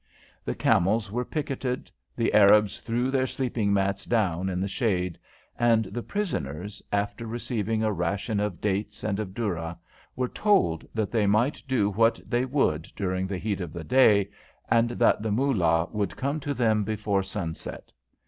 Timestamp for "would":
12.45-12.89, 15.91-16.17